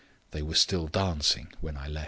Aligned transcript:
They 0.31 0.41
were 0.41 0.55
still 0.55 0.87
dancing 0.87 1.53
when 1.61 1.77
I 1.77 1.87
left. 1.87 1.99